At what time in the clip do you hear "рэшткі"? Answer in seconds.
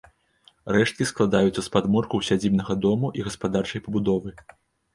0.75-1.05